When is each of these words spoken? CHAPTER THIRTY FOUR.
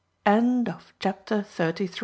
CHAPTER 0.99 1.43
THIRTY 1.43 1.85
FOUR. 1.85 1.99